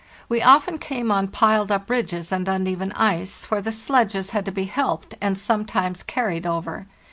[0.27, 4.51] We often came on piled up ridges and uneven ice, where the sledges had to
[4.51, 6.87] be helped and sometimes carried over.